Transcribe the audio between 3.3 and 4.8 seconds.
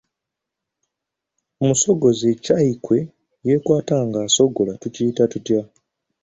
yeekwata ng’asogola